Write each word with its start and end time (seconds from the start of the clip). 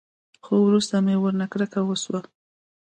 خو 0.45 0.53
وروسته 0.67 0.95
مې 1.05 1.15
ورنه 1.19 1.45
کرکه 1.51 1.81
وسوه. 1.85 2.21